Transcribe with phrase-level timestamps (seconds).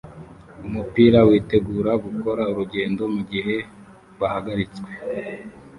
[0.67, 3.55] umupira witegura gukora urugendo mugihe
[4.19, 4.89] bahagaritswe